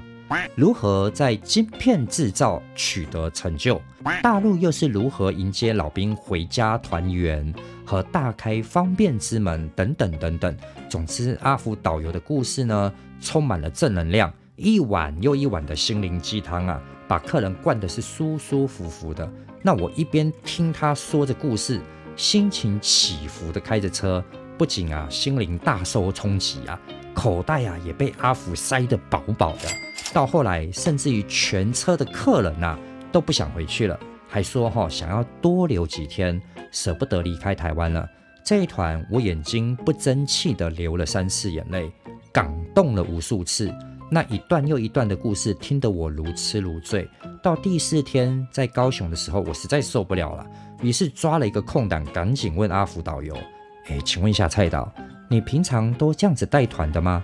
[0.54, 3.80] 如何在晶片制造取得成就，
[4.22, 10.56] 大陆又是如何迎接老兵回家团圆和大开方便之门等等等等。
[10.88, 19.30] 总之，阿福导游的故事呢，充满了正能量，一碗又一碗的心灵鸡汤啊，把客人灌的是舒舒服服的。
[19.62, 21.80] 那我一边听他说着故事，
[22.16, 24.22] 心情起伏的开着车，
[24.58, 26.78] 不仅啊心灵大受冲击啊，
[27.14, 29.88] 口袋啊也被阿福塞得饱饱的。
[30.12, 32.78] 到后来，甚至于全车的客人呐
[33.12, 36.40] 都不想回去了，还说哈想要多留几天，
[36.72, 38.08] 舍不得离开台湾了。
[38.44, 41.92] 这一团我眼睛不争气的流了三次眼泪，
[42.32, 43.72] 感动了无数次。
[44.10, 47.06] 那一段又一段的故事，听得我如痴如醉。
[47.42, 50.46] 到第四天在高雄的时候，我实在受不了了，
[50.80, 53.36] 于是抓了一个空档，赶紧问阿福导游
[53.88, 54.90] ：“哎，请问一下蔡导，
[55.28, 57.22] 你平常都这样子带团的吗？”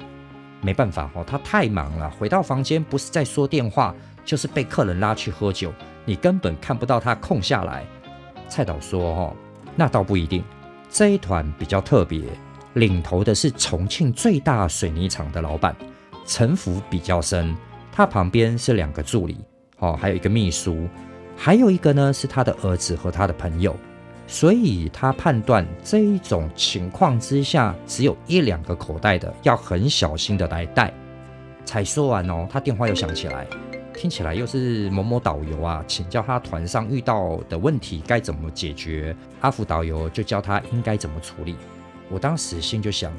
[0.65, 5.71] 没办法哦，他太忙了，回到房间不是在说电话，就是被客人拉去喝酒，
[6.07, 7.85] 你根本看不到他空下来。
[8.49, 9.37] 蔡导说：“哦，
[9.77, 10.43] 那倒不一定，
[10.89, 12.23] 这一团比较特别，
[12.73, 15.77] 领头的是重庆最大水泥厂的老板，
[16.25, 17.55] 城府比较深，
[17.93, 19.45] 他旁边是两个助理。”
[19.81, 20.89] 哦，还有一个秘书，
[21.37, 23.77] 还有一个呢是他的儿子和他的朋友，
[24.27, 30.93] 所以他判断这一种情况之下，只有一两个口袋的，要很小心的来带。
[31.65, 33.47] 才说完哦，他电话又响起来，
[33.95, 39.15] 听起来又是某某导游啊，请教他团上遇到的问题该怎么解决。
[39.41, 41.57] 阿福导游就教他应该怎么处理。
[42.11, 43.13] 我当时心就想，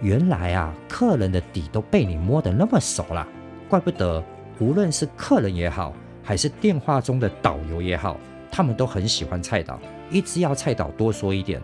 [0.00, 3.26] 原来啊，客人的底都被你摸得那么熟了，
[3.68, 4.22] 怪不得
[4.58, 5.92] 无论是客人也好。
[6.26, 8.18] 还是电话中的导游也好，
[8.50, 9.78] 他们都很喜欢蔡导，
[10.14, 11.60] 一直要蔡导多说一点。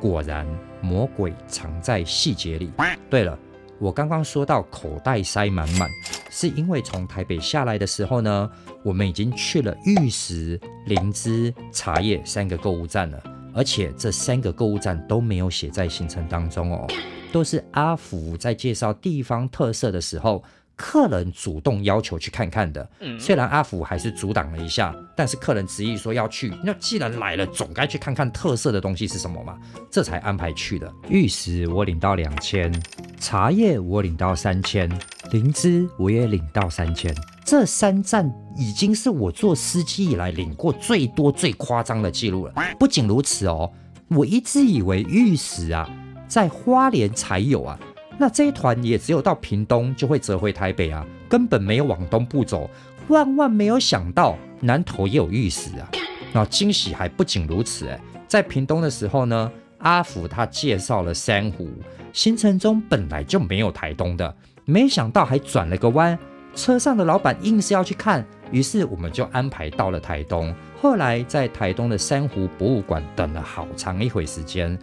[0.00, 0.44] 果然，
[0.80, 2.72] 魔鬼藏在细节里。
[3.08, 3.38] 对了，
[3.78, 5.88] 我刚刚说到口袋塞满满，
[6.28, 8.50] 是因为从台北下来的时候呢，
[8.82, 13.22] 我们已经去了玉石、灵芝、茶叶三个购物站了，
[13.54, 16.84] 而且这三个购物站都没有写在行程当中哦，
[17.30, 20.42] 都是阿福在介绍地方特色的时候。
[20.74, 26.52] 客人主动要求去看看的，虽然阿福还是阻挡了一下，但是客人执意说要去。
[26.64, 29.56] 那既然来了，总该去看看特色的东西是什么嘛，
[29.90, 30.92] 这才安排去的。
[31.08, 32.72] 玉石我领到两千，
[33.20, 34.90] 茶叶我领到三千，
[35.30, 37.14] 灵芝我也领到三千。
[37.44, 42.54] 这三站已经是我做司机以来领过最多、最夸张的记录了。
[42.78, 43.70] 不仅如此哦，
[44.08, 45.88] 我一直以为玉石啊，
[46.26, 47.78] 在花莲才有啊。
[48.18, 52.70] 那这一团也只有到屏东就会折回台北啊，根本没有往东部走。
[53.08, 55.90] 万万没有想到南投也有玉石啊！
[56.32, 61.68] 那惊喜还不仅如此，哎，在屏东的时候呢，阿福他介绍了珊瑚，
[62.12, 64.32] 行程中本来就没有台东的，
[64.64, 66.16] 没想到还转了个弯。
[66.54, 70.54] 车上的老板硬是要去看，于是我们就安排到了台东。
[70.80, 74.78] 后来在台东的珊瑚博物馆等了好长一会时间。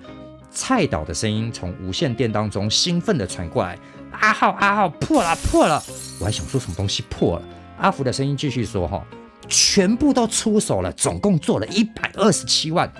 [0.52, 3.78] 蔡导的声音从无线电当中兴奋地传过来
[4.12, 5.82] ：“阿浩，阿浩，破了，破了！”
[6.20, 7.46] 我还想说什么东西破了。
[7.78, 9.06] 阿福的声音继续说：“哈，
[9.48, 12.92] 全部都出手了，总共做了一百二十七万。”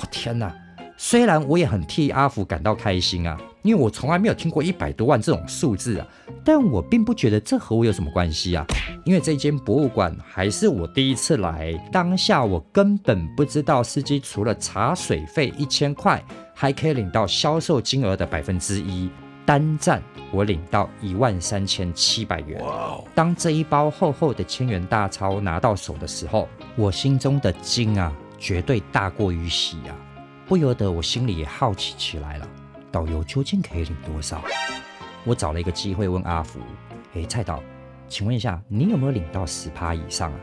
[0.00, 0.54] 我天哪！
[1.04, 6.06] 虽然我也很替阿福感到开心啊，因为我从来没有听过一百多万这种数字啊，
[6.44, 8.64] 但我并不觉得这和我有什么关系啊，
[9.04, 16.22] 因为这间博物馆还是我第一次来，当下我根本不知道司机除了茶水费一千块。
[16.54, 19.10] 还可以领到销售金额的百分之一，
[19.44, 22.62] 单站我领到一万三千七百元。
[23.16, 30.11] 当这一包厚厚的千元大钞拿到手的时候，我心中的惊啊，绝对大过于喜啊！
[30.52, 32.46] 不由得我心里也好奇起来了，
[32.90, 34.44] 导游究竟可以领多少？
[35.24, 36.60] 我找了一个机会问阿福
[37.16, 37.62] ：“哎，蔡导，
[38.06, 40.38] 请问一下，你有没有领到十趴以上啊？”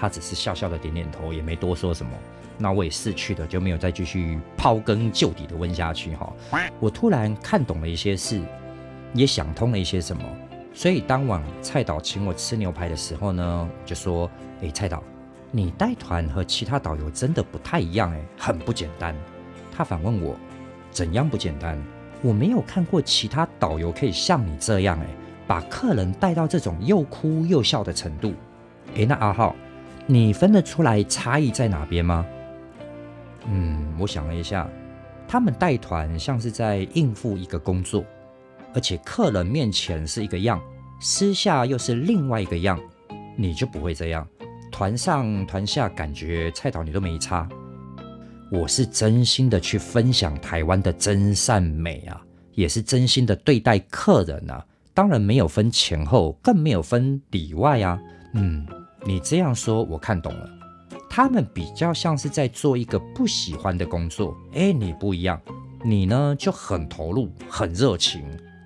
[0.00, 2.10] 他只是笑笑的点点头，也没多说什么。
[2.56, 6.32] 那我也逝去的就没有再继续刨根究底的问下去哈。
[6.78, 8.40] 我突然看懂了一些事，
[9.12, 10.22] 也想通了一些什么。
[10.72, 14.26] 所以当晚蔡导请我吃牛排的时候呢，就说
[14.64, 15.02] ：“哎，蔡导，
[15.50, 19.14] 你带团和其他导游真的不太一样哎，很不简单。”
[19.80, 20.36] 他反问我
[20.92, 21.82] ：“怎样不简单？
[22.20, 25.06] 我没有看过其他导游可以像你这样哎，
[25.46, 28.34] 把客人带到这种又哭又笑的程度。
[28.94, 29.56] 哎，那阿浩，
[30.06, 32.26] 你分得出来差异在哪边吗？”
[33.48, 34.68] 嗯，我想了一下，
[35.26, 38.04] 他们带团像是在应付一个工作，
[38.74, 40.60] 而且客人面前是一个样，
[41.00, 42.78] 私下又是另外一个样。
[43.34, 44.28] 你就不会这样，
[44.70, 47.48] 团上团下感觉菜导你都没差。
[48.52, 52.20] 我是真心的去分享台湾的真善美啊，
[52.54, 57.96] 也是真心的对待客人啊，当然没有分前后，更没有分里外啊。
[58.34, 58.66] 嗯，
[59.04, 60.50] 你这样说我看懂了，
[61.08, 64.36] 他们比较像是在做一个不喜欢的工作。
[64.52, 65.40] 哎，你不一样，
[65.84, 68.24] 你呢就很投入，很热情。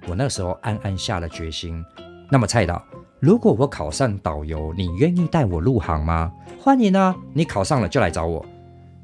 [0.08, 1.84] 我那时候暗暗下了决心。
[2.30, 2.82] 那么蔡导，
[3.20, 6.32] 如果我考上导游，你愿意带我入行吗？
[6.58, 8.44] 欢迎啊，你考上了就来找我。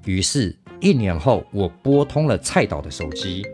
[0.06, 3.46] 于是，一年后，我拨通了蔡导的手机。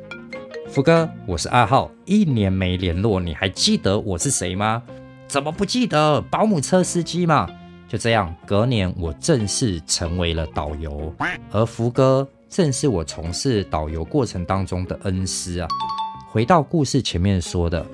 [0.69, 4.81] 福哥，我是阿浩，一年没联络，你还记得我是谁吗？
[5.27, 6.21] 怎么不记得？
[6.31, 7.49] 保姆车司机嘛。
[7.89, 11.13] 就这样，隔年我正式成为了导游，
[11.51, 15.67] 而福哥正是我从事导游过程当中的恩师啊。
[16.31, 17.85] 回到故事前面说的，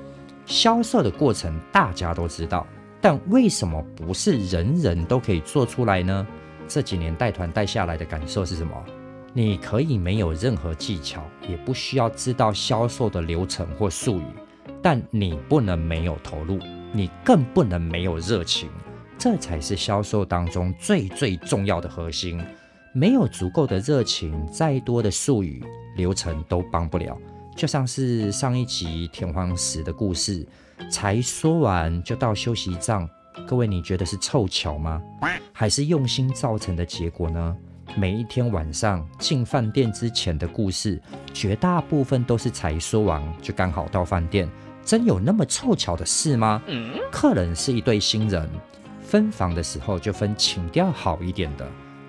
[0.45, 2.67] 销售的过程大家都知道，
[3.01, 6.27] 但为什么不是人人都可以做出来呢？
[6.69, 8.73] 这几年带团带下来的感受是什么？
[9.35, 14.25] 你可以没有任何技巧，也不需要知道销售的流程或术语，
[14.83, 16.59] 但你不能没有投入，
[16.93, 18.69] 你更不能没有热情，
[19.17, 22.39] 这才是销售当中最最重要的核心。
[22.95, 25.65] 没有足够的热情，再多的术语
[25.97, 27.17] 流程都帮不了。
[27.57, 30.47] 就像是上一集田黄石的故事，
[30.91, 33.09] 才说完就到休息站。
[33.49, 35.01] 各位，你觉得是凑巧吗？
[35.55, 37.57] 还是用心造成的结果呢？
[37.97, 41.01] 每一天晚上进饭店之前的故事，
[41.33, 44.49] 绝大部分都是才说完就刚好到饭店。
[44.85, 46.61] 真有那么凑巧的事吗？
[47.13, 48.49] 客人是一对新人，
[49.01, 51.65] 分房的时候就分情调好一点的；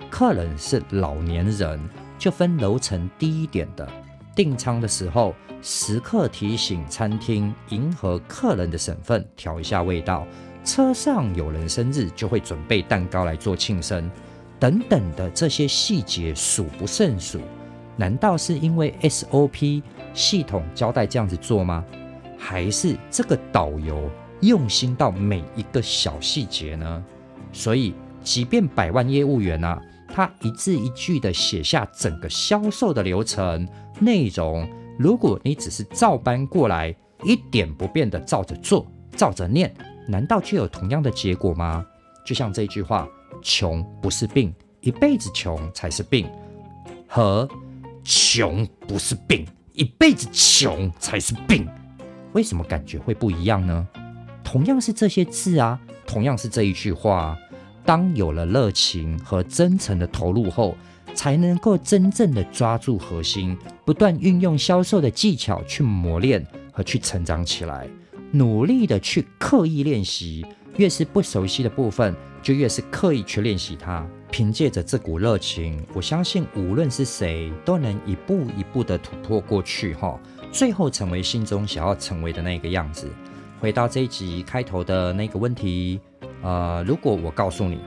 [0.10, 1.80] 客人是老年人，
[2.18, 3.88] 就分楼层低一点的。
[4.36, 10.26] 订餐的时候，时刻提醒餐厅迎合客人的省份，调一下味道。
[10.66, 14.10] 车上有人生日，就会准备蛋糕来做庆生，
[14.64, 17.38] 等等的这些细节数不胜数。
[17.98, 19.84] 难道是因为 SOP
[20.14, 21.84] 系统交代这样子做吗？
[22.38, 24.10] 还是这个导游
[24.40, 27.04] 用心到每一个小细节呢？
[27.52, 27.94] 所以，
[28.24, 33.68] 即便百万业务员啊，他一字一句的写下整个销售的流程
[34.00, 34.66] 内容，
[34.98, 36.96] 如果你只是照搬过来，
[37.26, 38.88] 一点不变的照着做，
[39.18, 39.76] 照着念。
[40.08, 41.86] 难道就有同样的结果吗？
[42.26, 43.06] 就像这句话
[43.44, 46.28] ：“穷不是病，一辈子穷才是病。”
[47.08, 47.48] 和
[48.04, 51.68] “穷不是病，一辈子穷才是病”，
[52.34, 53.88] 为什么感觉会不一样呢？
[54.44, 57.38] 同样是这些字啊，同样是这一句话，
[57.86, 60.76] 当有了热情和真诚的投入后，
[61.14, 67.88] 才能够真正的抓住核心，不断运用销售的技巧去磨练和去成长起来。
[68.32, 70.44] 努力的去刻意练习，
[70.78, 74.06] 越是不熟悉的部分，就越是刻意去练习它。
[74.30, 80.20] 凭借着这股热情，我相信无论是谁都能一步一步的突破过去，哈，
[80.52, 83.08] 最后成为心中想要成为的那个样子。
[83.60, 86.00] 回到这一集开头的那个问题，
[86.42, 87.80] 呃，如果我告诉你，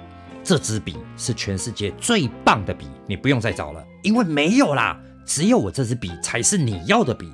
[0.43, 7.31] 这支笔是全世界最棒的笔，你不用再找了，因为没有啦，只有我这支笔才是你要的笔。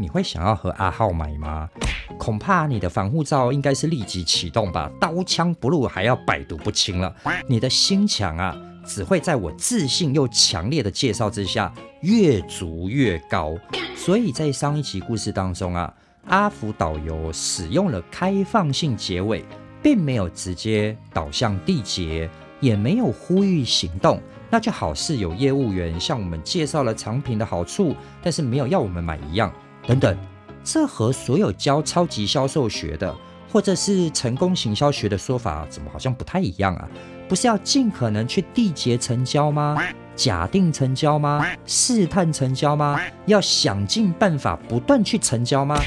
[0.00, 1.68] 你会想要和阿浩买吗？
[2.16, 7.12] 恐怕你的防护罩应该是立即启动吧，刀枪不入还要百毒不侵了。
[7.48, 11.72] 你的心墙啊，只会在我自信又强烈的介绍之下
[12.02, 13.58] 越筑越高。
[13.96, 15.92] 所以在上一集故事当中啊，
[16.26, 19.44] 阿福导游使用了开放性结尾，
[19.82, 22.30] 并没有直接导向缔结，
[22.60, 29.52] 也没有呼吁行动，那就好似有业务员向我们介绍了产品的好处，但是没有要我们买一样。
[29.88, 30.14] 等等，
[30.62, 33.16] 这和所有教超级销售学的，
[33.50, 36.86] 或者是成功行销学的说法，怎么好像不太一样啊？
[37.26, 39.82] 不是要尽可能去缔结成交吗？
[40.14, 41.42] 假定成交吗？
[41.64, 43.00] 试探成交吗？
[43.24, 45.80] 要想尽办法不断去成交吗？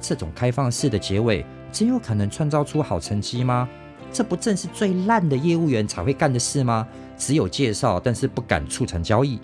[0.00, 3.68] 这种开放式的结尾，真有可能创造出好成绩吗？
[4.10, 6.88] 这不正是最烂的业务员才会干的事吗？
[7.18, 9.38] 只有介绍，但是不敢促成交易。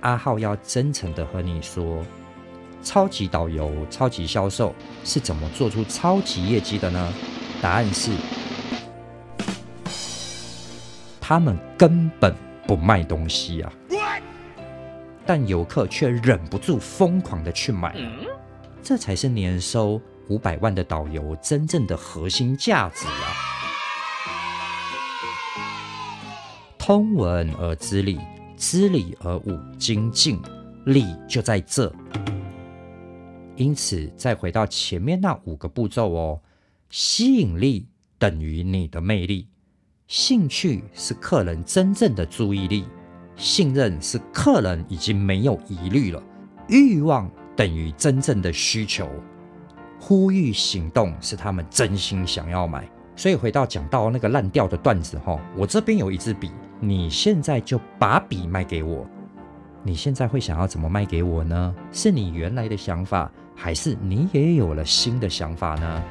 [0.00, 2.02] 阿浩要真诚的和你说。
[2.86, 4.72] 超级导游、超级销售
[5.02, 7.12] 是怎么做出超级业绩的呢？
[7.60, 8.12] 答案是，
[11.20, 12.32] 他们根本
[12.64, 13.72] 不卖东西啊，
[15.26, 17.92] 但游客却忍不住疯狂的去买，
[18.84, 23.34] 这才是年收五百万的导游真正的核心价值啊！
[26.78, 28.20] 通文而知礼，
[28.56, 30.40] 知礼而武精进，
[30.84, 31.92] 礼就在这。
[33.56, 36.40] 因此，再回到前面那五个步骤哦，
[36.90, 37.88] 吸引力
[38.18, 39.48] 等于你的魅力，
[40.06, 42.84] 兴趣是客人真正的注意力，
[43.34, 46.22] 信任是客人已经没有疑虑了，
[46.68, 49.08] 欲望等于真正的需求，
[49.98, 52.86] 呼吁行动是他们真心想要买。
[53.16, 59.06] 所以回到讲到那个烂掉的段子哈，我这边有一支笔，你现在就把笔卖给我。
[59.82, 61.74] 你现在会想要怎么卖给我呢？
[61.92, 66.02] 是你原来的想法，还是你也有了新的想法呢？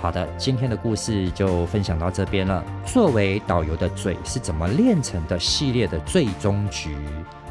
[0.00, 2.62] 好的，今天的故事就分享到这边了。
[2.84, 6.96] 作为导游的嘴是怎么炼成的系列的最终局，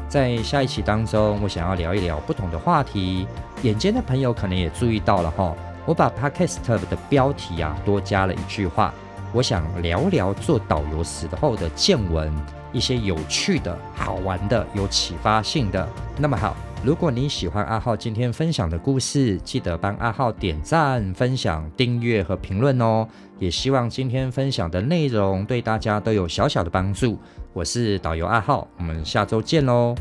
[0.08, 3.26] 在下一期当中，我想要聊一聊不同的话题。
[3.62, 8.92] 眼尖的朋友可能也注意到了哈，我把 podcast 的标题啊多加了一句话，
[9.32, 12.32] 我想聊聊做导游时候的见闻，
[12.72, 15.86] 一些有趣的、好玩的、有启发性的。
[16.16, 16.56] 那么好。
[16.84, 23.08] 如果你喜欢阿浩今天分享的故事，记得帮阿浩点赞、分享、订阅和评论哦。
[23.40, 27.18] 也希望今天分享的内容对大家都有小小的帮助。
[27.52, 29.96] 我是导游阿浩，我们下周见喽。